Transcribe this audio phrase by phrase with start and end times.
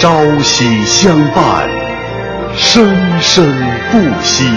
[0.00, 0.08] 朝
[0.38, 1.68] 夕相伴，
[2.56, 3.44] 生生
[3.92, 4.50] 不息。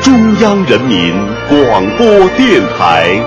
[0.00, 1.12] 中央人民
[1.46, 3.22] 广播电台。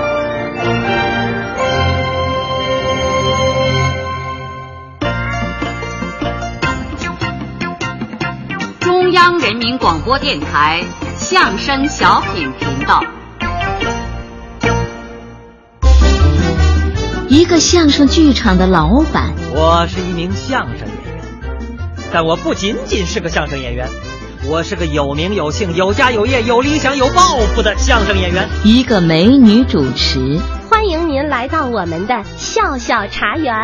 [8.80, 10.82] 中央人民广播电台
[11.16, 13.00] 相声小品频道。
[17.28, 21.22] 一个相声剧场的老板，我是一名相声演员，
[22.10, 23.86] 但我不仅仅是个相声演员，
[24.46, 28.48] 我是个有名有姓、有家有业、有理想、有抱负的相声演员。
[28.64, 33.54] 一个美女主持，欢迎您来到我们的笑笑茶园。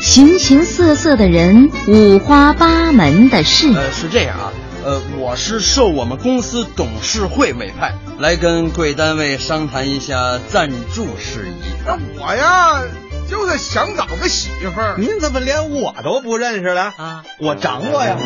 [0.00, 3.70] 形形色色的人，五花八门的事。
[3.74, 4.50] 呃，是这样啊。
[4.86, 11.74] 呃，我是受我们公司董事会委派，来跟贵单位商谈一下赞助事宜。
[11.84, 12.82] 那我呀，
[13.28, 14.94] 就是想找个媳妇儿。
[14.96, 17.24] 您怎么连我都不认识了啊？
[17.40, 18.16] 我掌握呀！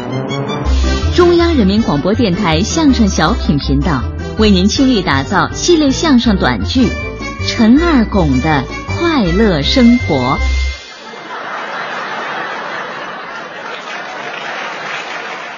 [1.16, 4.03] 中央人民广播电台相声小品频道
[4.36, 6.88] 为您倾力打造系列相声短剧
[7.48, 10.14] 《陈二拱的快乐生活》。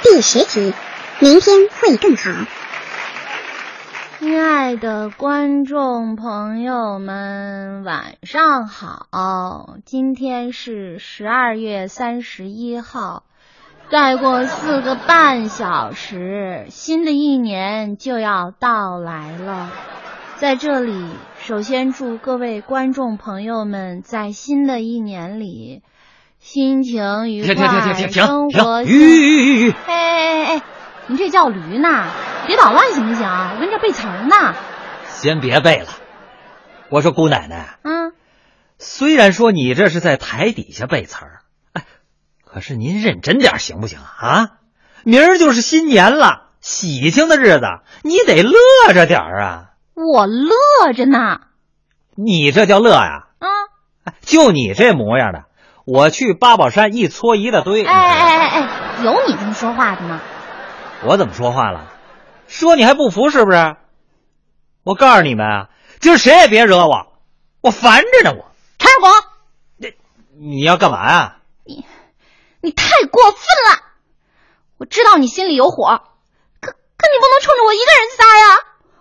[0.04, 0.72] 第十集。
[1.22, 2.32] 明天会更好。
[4.18, 9.76] 亲爱的观众朋友们，晚上好！
[9.84, 13.22] 今天是十二月三十一号，
[13.88, 19.70] 再过四个半小时，新的一年就要到来了。
[20.38, 21.06] 在这里，
[21.38, 25.82] 首先祝各位观众朋友们在新的一年里
[26.40, 28.82] 心情愉快，生活。
[28.82, 29.70] 吁！
[29.70, 30.62] 哎哎哎！
[31.08, 32.06] 你这叫驴呢？
[32.46, 33.28] 别捣乱行不行？
[33.28, 34.54] 我跟这背词儿呢。
[35.06, 35.88] 先别背了。
[36.88, 38.12] 我说姑奶奶，嗯，
[38.78, 41.40] 虽然说你这是在台底下背词儿，
[41.72, 41.84] 哎，
[42.44, 44.50] 可是您认真点行不行啊？
[45.04, 47.66] 明儿就是新年了，喜庆的日子，
[48.02, 48.52] 你得乐
[48.92, 49.64] 着点儿啊。
[49.94, 51.40] 我乐着呢。
[52.14, 53.26] 你这叫乐呀？
[53.38, 53.48] 啊，
[54.22, 55.44] 就你这模样的，
[55.84, 57.84] 我去八宝山一搓一大堆。
[57.84, 58.68] 哎哎哎哎，
[59.04, 60.20] 有你这么说话的吗？
[61.04, 61.90] 我怎么说话了？
[62.48, 63.76] 说你还不服是不是？
[64.84, 65.68] 我告诉你们啊，
[66.00, 67.06] 今儿谁也别惹我，
[67.60, 68.32] 我烦着呢。
[68.36, 68.44] 我
[68.78, 69.12] 陈二广，
[69.76, 69.94] 你
[70.38, 71.36] 你要干嘛呀？
[71.64, 71.84] 你
[72.60, 73.40] 你太过分
[73.70, 73.82] 了！
[74.78, 76.02] 我知道你心里有火，
[76.60, 78.58] 可可你不能冲着我一个人撒呀！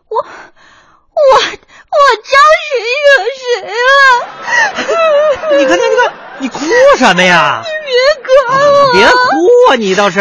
[0.07, 2.37] 我我我招
[2.69, 5.57] 谁惹谁了？
[5.57, 6.59] 你看你看你哭
[6.97, 7.63] 什么呀？
[7.65, 9.11] 你别管我，别哭
[9.71, 9.75] 啊！
[9.75, 10.19] 你倒是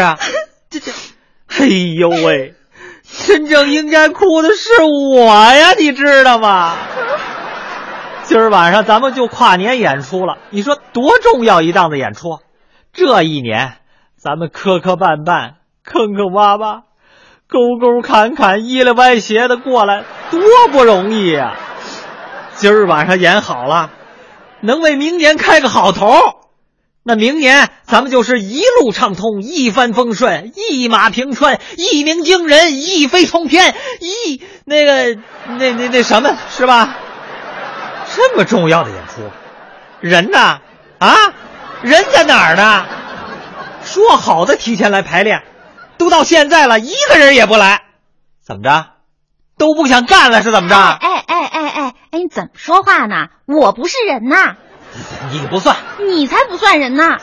[1.75, 2.55] 呦喂，
[3.27, 6.75] 真正应该哭的是我呀，你知道吗？
[8.25, 12.39] 今儿晚上咱们就跨年演出了，你说多重要一档子演出？
[12.93, 13.75] 这一年
[14.17, 15.55] 咱们磕磕绊绊、
[15.85, 16.83] 坑坑洼洼、
[17.49, 20.41] 沟沟坎坎、依了歪斜的过来，多
[20.73, 21.57] 不容易呀！
[22.55, 23.91] 今儿晚上演好了，
[24.61, 26.40] 能为明年开个好头。
[27.11, 36.97] 那明年咱们就是一路畅通，一帆风顺，一马平川，一鸣惊人，一飞冲天，一那个那那那什么是吧？
[38.15, 39.29] 这么重要的演出，
[39.99, 40.61] 人呢？
[41.01, 41.17] 啊，
[41.83, 42.87] 人在哪儿呢？
[43.83, 45.43] 说好的提前来排练，
[45.99, 47.83] 都到现在了，一个人也不来，
[48.41, 48.87] 怎么着？
[49.59, 50.77] 都不想干了是怎么着？
[50.77, 53.31] 哎哎哎哎哎，你怎么说话呢？
[53.47, 54.55] 我不是人呐。
[55.33, 55.77] 你不算，
[56.09, 57.17] 你才不算人呢！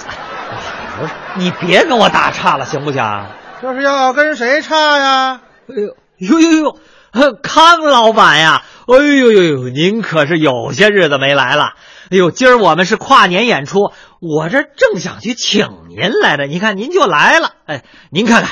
[1.00, 3.25] 不是，你别跟我打岔了，行不行？
[3.61, 5.41] 这是要跟谁岔呀？
[5.69, 5.75] 哎
[6.17, 8.63] 呦呦呦呦，康老板呀！
[8.88, 11.73] 哎呦呦呦，您可是有些日子没来了。
[12.09, 13.91] 哎呦，今儿我们是跨年演出，
[14.22, 17.51] 我这正想去请您来的，你看您就来了。
[17.66, 18.51] 哎，您看看，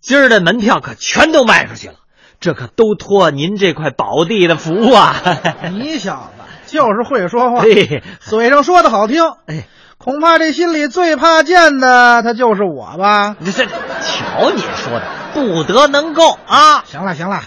[0.00, 1.94] 今儿的门票可全都卖出去了，
[2.40, 5.14] 这可都托您这块宝地的福啊！
[5.72, 6.35] 你小子。
[6.76, 7.62] 就是会说话，
[8.20, 13.34] 嘴上说的好听，哎，恐怕这心里最怕见的他就是我吧？
[13.38, 15.02] 你这，瞧你说的，
[15.32, 16.84] 不得能够啊！
[16.84, 17.40] 行了行了，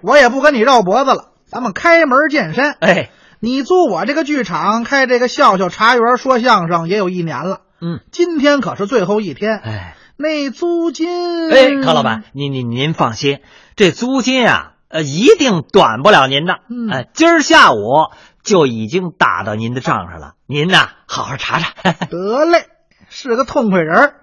[0.00, 2.76] 我也不跟你绕脖子了，咱们开门见山。
[2.78, 3.10] 哎，
[3.40, 13.40] 你租我这个剧场开这个笑笑茶园说相声也有一年了，嗯，今天可是最后一天，哎，那租金，哎，柯老板，您您您放心，
[13.74, 16.60] 这租金啊，呃，一定短不了您的。
[16.70, 18.06] 嗯，哎，今儿下午。
[18.48, 21.74] 就已经打到您的账上了，您呐，好好查查。
[22.10, 22.66] 得嘞，
[23.10, 24.14] 是个痛快人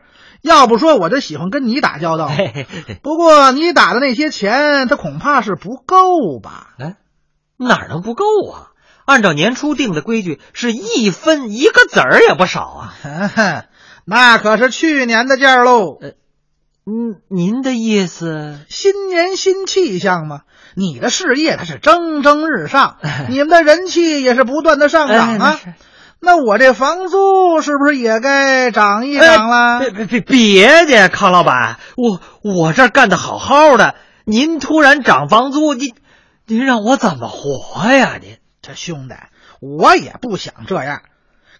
[0.41, 2.29] 要不说我就喜欢跟你打交道。
[3.01, 6.75] 不过你打的那些钱，他恐怕是不够吧？
[6.79, 6.95] 哎，
[7.57, 8.71] 哪能不够啊？
[9.05, 13.65] 按照年初定的规矩，是一分一个子儿也不少啊。
[14.05, 15.99] 那可是去年的价喽。
[16.87, 18.59] 嗯，您的意思？
[18.69, 20.41] 新年新气象嘛，
[20.75, 22.97] 你的事业它是蒸蒸日上，
[23.27, 25.59] 你们的人气也是不断的上涨啊。
[26.19, 29.79] 那我这房租是不是也该涨一涨了？
[29.79, 35.93] 别别别别介，康老板，我我这干的好好的，您突然涨房租，您
[36.45, 38.19] 您让我怎么活呀？
[38.21, 39.15] 您这兄弟，
[39.59, 41.01] 我也不想这样，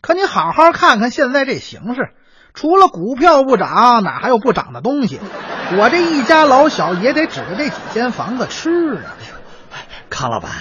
[0.02, 2.12] 可你好好看看现在这形势。
[2.56, 5.20] 除了股票不涨，哪还有不涨的东西？
[5.78, 9.14] 我这一家老小也得指着这几间房子吃啊！
[10.10, 10.52] 康老板，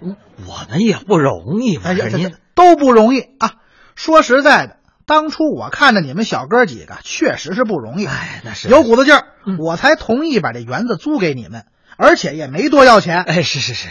[0.00, 3.52] 我们也不容易，哎呀，您都不容易啊！
[3.94, 4.76] 说实在的，
[5.06, 9.24] 当初我看着你们小哥几个确实是不容易，哎，那是有股子劲儿，
[9.58, 11.66] 我才同意把这园子租给你们，
[11.98, 13.22] 而且也没多要钱。
[13.22, 13.88] 哎，是是是，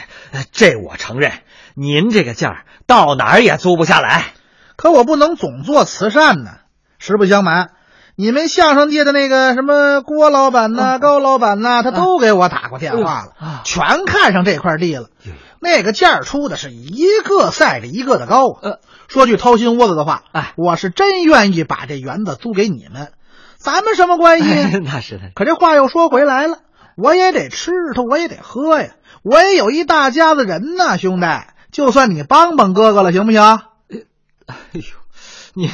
[0.51, 1.33] 这我承认，
[1.75, 4.23] 您这个价到哪儿也租不下来。
[4.75, 6.51] 可我不能总做慈善呢。
[7.05, 7.71] 实不相瞒，
[8.15, 15.07] 你们相声界的那个什么郭老板呐、高老板呐，他都给我打过电话了，全看上这块地了。
[15.59, 18.79] 那个价出的是一个赛着一个的高啊！
[19.09, 23.11] 说句掏心窝子的话，哎，我是真愿意把这园子租给你们，
[23.57, 24.79] 咱们什么关系？
[24.79, 25.23] 那是的。
[25.35, 26.59] 可这话又说回来了，
[26.95, 28.91] 我也得吃它，我也得喝呀，
[29.23, 31.27] 我也有一大家子人呐，兄弟，
[31.73, 33.41] 就算你帮帮哥哥了，行不行？
[33.41, 34.81] 哎呦，
[35.53, 35.69] 你。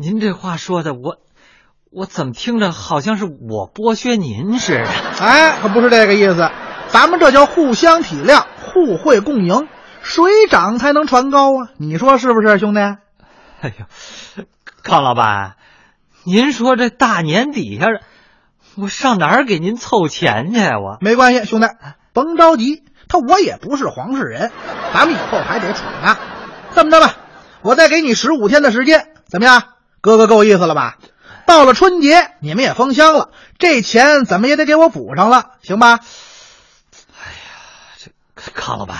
[0.00, 1.16] 您这话说的，我
[1.90, 4.88] 我怎么听着好像是我剥削您似的？
[5.20, 6.48] 哎，可不是这个意思，
[6.90, 9.66] 咱们这叫互相体谅、互惠共赢，
[10.00, 11.70] 水涨才能船高啊！
[11.78, 12.80] 你说是不是，兄弟？
[12.80, 14.44] 哎呦，
[14.84, 15.56] 康老板，
[16.24, 17.86] 您说这大年底下，
[18.76, 20.60] 我上哪儿给您凑钱去？
[20.60, 21.66] 我没关系，兄弟，
[22.12, 24.52] 甭着急，他我也不是黄世仁，
[24.94, 26.16] 咱们以后还得处呢。
[26.72, 27.16] 这么着吧，
[27.62, 29.64] 我再给你十五天的时间，怎么样？
[30.00, 30.98] 哥哥够意思了吧？
[31.46, 36.00] 到了春节，你们也封箱了，这钱怎么也得给我补上了，行吧？
[37.18, 38.98] 哎呀，这康老板，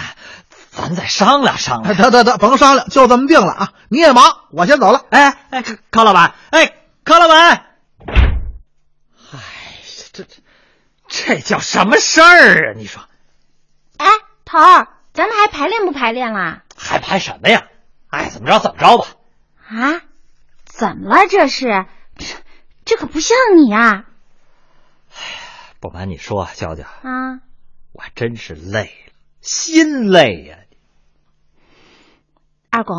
[0.71, 1.95] 咱再商量商量。
[1.95, 3.73] 得得得，甭商量，就这么定了啊！
[3.91, 5.05] 你也忙，我先走了。
[5.11, 6.73] 哎哎，康老板，哎，
[7.05, 7.67] 康老板，哎，
[10.13, 10.35] 这这
[11.07, 12.75] 这叫什么事儿啊？
[12.77, 13.03] 你说？
[13.99, 14.07] 哎，
[14.47, 16.63] 头儿，咱们还排练不排练啦？
[16.77, 17.65] 还排什么呀？
[18.09, 19.07] 哎，怎么着怎么着吧？
[19.69, 20.01] 啊？
[20.79, 21.27] 怎么了？
[21.29, 21.87] 这是，
[22.17, 22.37] 这
[22.85, 24.05] 这可不像你啊！
[25.11, 25.43] 哎呀，
[25.81, 27.43] 不瞒你说，娇娇啊，
[27.93, 30.59] 我真是累了，心累呀。
[32.71, 32.95] 二狗，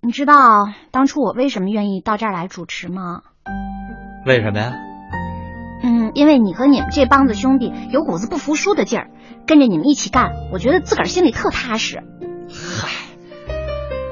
[0.00, 3.22] 你知道当初我为什么愿意到这儿来主持吗？
[4.24, 4.72] 为什么呀？
[5.82, 9.10] 嗯，因为你和你们这帮子兄弟有股子不服输的劲儿，
[9.48, 12.04] 跟着你们一起干，我觉得自个儿心里特踏实。
[12.48, 12.88] 嗨，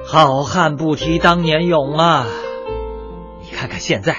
[0.05, 2.26] 好汉不提当年勇啊！
[3.52, 4.16] 看看现在，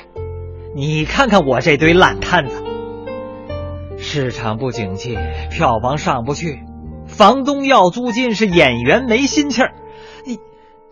[0.75, 2.63] 你看看我这堆烂摊子，
[3.97, 5.18] 市场不景气，
[5.51, 6.59] 票房上不去，
[7.07, 9.74] 房东要租金，是演员没心气儿。
[10.25, 10.39] 你，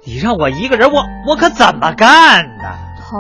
[0.04, 2.64] 你让我一个人，我我可怎么干呢？
[3.00, 3.18] 头，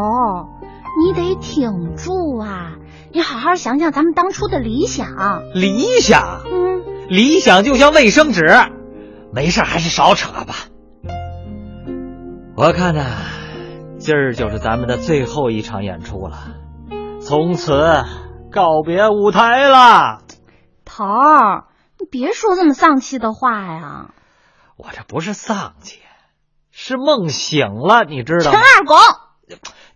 [0.99, 2.73] 你得挺住啊！
[3.13, 5.07] 你好好想想咱们当初的理想。
[5.53, 6.41] 理想？
[6.45, 8.45] 嗯，理想就像卫生纸，
[9.33, 10.55] 没事还是少扯吧。
[12.55, 13.05] 我看呢。
[14.01, 16.55] 今儿就是咱们的最后一场演出了，
[17.21, 17.71] 从此
[18.51, 20.23] 告别舞台了。
[20.83, 21.65] 头儿，
[21.99, 24.09] 你别说这么丧气的话呀！
[24.75, 25.99] 我这不是丧气，
[26.71, 28.57] 是梦醒了，你知道吗？
[28.57, 28.95] 陈二狗，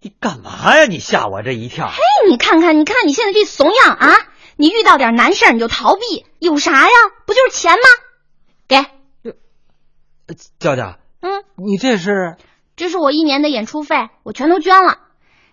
[0.01, 0.85] 你干嘛呀？
[0.85, 1.87] 你吓我这一跳！
[1.87, 1.95] 嘿，
[2.29, 4.13] 你看看，你看你现在这怂样啊！
[4.55, 6.91] 你遇到点难事你就逃避，有啥呀？
[7.25, 7.79] 不就是钱吗？
[8.67, 8.85] 给，
[10.59, 12.37] 娇娇，嗯，你这是？
[12.75, 14.97] 这是我一年的演出费，我全都捐了。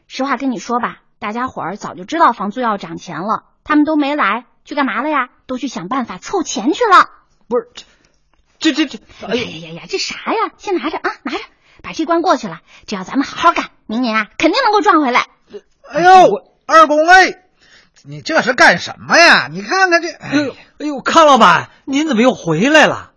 [0.08, 5.28] 实话跟你说吧，大家伙儿早就知道房租要涨钱了，他们都没来，去干嘛了呀？
[5.46, 7.10] 都去想办法凑钱去了。
[7.48, 7.68] 不是，
[8.58, 8.98] 这这这，
[9.28, 10.52] 哎呀呀呀，这啥呀？
[10.56, 11.38] 先拿着啊，拿着，
[11.82, 12.60] 把这关过去了。
[12.86, 15.26] 只要咱们好好干，明年啊，肯定能够赚回来。
[15.88, 17.44] 哎呦，二公哎，
[18.04, 19.48] 你这是干什么呀？
[19.48, 23.12] 你看看这，哎呦哎呦，康老板，您怎么又回来了？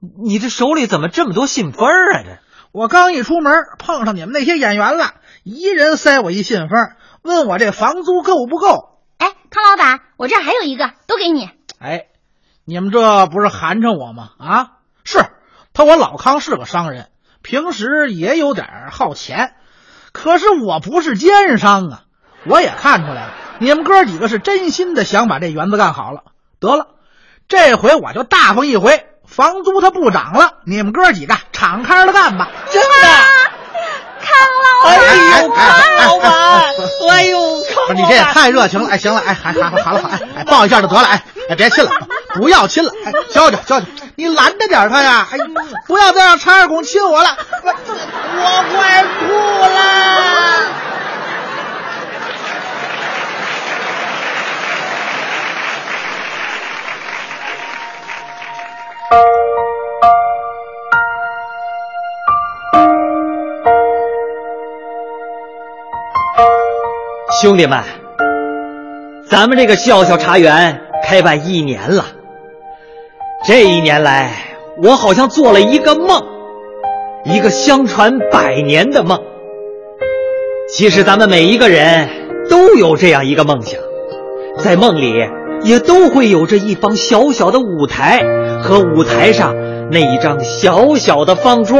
[0.00, 2.22] 你这手里怎么这么多信封啊？
[2.24, 2.38] 这。
[2.76, 5.14] 我刚一出门，碰上你们那些演员了，
[5.44, 6.90] 一人塞我一信封，
[7.22, 8.98] 问我这房租够不够。
[9.16, 11.48] 哎，康老板，我这还有一个，都给你。
[11.80, 12.08] 哎，
[12.66, 14.28] 你们这不是寒碜我吗？
[14.38, 14.72] 啊，
[15.04, 15.24] 是
[15.72, 17.08] 他，我老康是个商人，
[17.40, 19.54] 平时也有点好钱，
[20.12, 22.02] 可是我不是奸商啊。
[22.44, 26.24] 我也看出来了，你们哥几个是真心的想把这园子干好了。
[26.60, 26.88] 得了，
[27.48, 29.05] 这回我就大方一回。
[29.36, 32.48] 房租它不涨了，你们哥几个敞开了干吧！
[32.72, 32.88] 真的，
[34.22, 34.34] 康
[34.86, 34.96] 哎
[35.42, 36.30] 呦，老板，
[37.10, 37.38] 哎呦，
[37.86, 38.88] 不是你这也太热情了。
[38.88, 41.90] 哎，行了，哎，还还好了好，哎哎，抱一下就得了，哎哎，别亲了，
[42.34, 45.36] 不要亲了，哎，娇娇娇娇，你拦着点他呀，哎，
[45.86, 49.34] 不要再让陈二公亲我了，我我快哭
[49.74, 50.55] 了。
[67.40, 67.80] 兄弟们，
[69.28, 72.06] 咱们这个笑笑茶园开办一年了。
[73.46, 74.32] 这一年来，
[74.82, 76.24] 我好像做了一个梦，
[77.24, 79.22] 一个相传百年的梦。
[80.68, 82.08] 其实咱们每一个人
[82.50, 83.80] 都有这样一个梦想，
[84.64, 85.14] 在梦里
[85.66, 88.22] 也都会有着一方小小的舞台
[88.62, 89.54] 和舞台上
[89.90, 91.78] 那一张小小的方桌。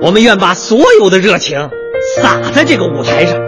[0.00, 1.70] 我们愿把所有的热情
[2.16, 3.40] 洒在这个舞台上。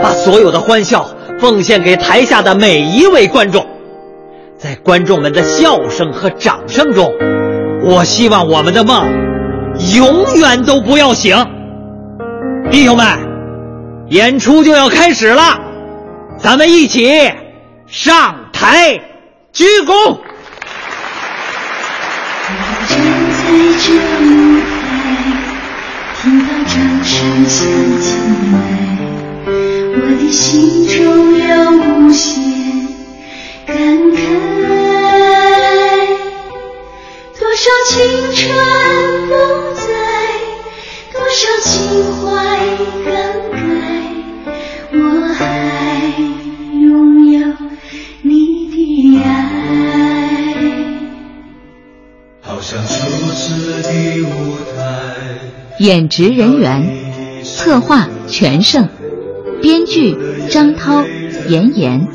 [0.00, 1.10] 把所有的欢笑
[1.40, 3.66] 奉献给台下的每一位观众，
[4.56, 7.12] 在观众们的笑声和掌声中，
[7.82, 9.04] 我希望我们的梦
[9.96, 11.36] 永远都不要醒。
[12.70, 13.04] 弟兄们，
[14.10, 15.58] 演出就要开始了，
[16.38, 17.32] 咱们一起
[17.90, 19.00] 上台
[19.52, 20.20] 鞠躬。
[22.88, 23.42] 站在
[23.82, 23.92] 这
[24.22, 24.28] 舞
[24.60, 24.70] 台，
[26.22, 26.72] 听到掌
[27.04, 27.12] 声
[27.48, 27.58] 响
[28.00, 28.06] 起
[28.52, 28.54] 来。
[29.46, 30.94] 我的心中
[31.36, 32.30] 有无限
[33.66, 34.16] 感慨，
[37.38, 37.96] 多少青
[38.36, 38.38] 春
[39.28, 39.32] 不
[39.74, 39.82] 在，
[41.12, 41.70] 多少情
[42.22, 42.24] 怀
[43.04, 43.08] 更
[43.50, 43.58] 改，
[44.92, 44.96] 我
[45.34, 45.40] 还
[55.80, 58.86] 演职人员：策划全胜。
[59.62, 60.14] 编剧
[60.50, 61.06] 张涛、
[61.48, 62.06] 严严，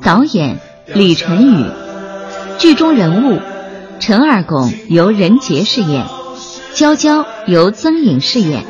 [0.00, 0.58] 导演
[0.94, 1.66] 李晨宇，
[2.58, 3.38] 剧中人物
[4.00, 6.06] 陈二拱由任杰饰演，
[6.72, 8.64] 娇娇由曾颖饰演，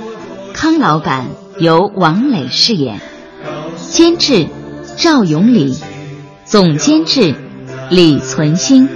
[0.52, 1.26] 康老板
[1.60, 3.00] 由王磊饰演，
[3.88, 4.48] 监制
[4.96, 5.78] 赵永礼，
[6.44, 7.36] 总监制
[7.88, 8.88] 李存兴。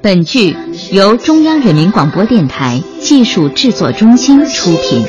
[0.00, 0.56] 本剧
[0.94, 5.04] 由中央人民广播电台技术制作中心出品。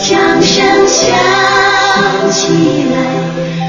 [0.00, 0.42] 想
[0.88, 1.06] 起
[2.90, 3.61] 来，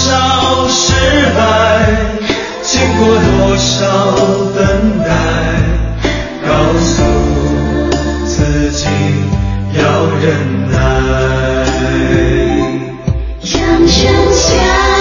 [0.00, 0.92] 少失
[1.36, 1.40] 败，
[2.62, 3.74] 经过多少
[4.54, 4.58] 等
[5.04, 5.10] 待，
[6.46, 7.02] 告诉
[8.24, 8.86] 自己
[9.76, 9.82] 要
[10.22, 10.76] 忍耐。
[13.42, 13.50] 掌
[13.88, 13.98] 声
[14.32, 14.97] 响。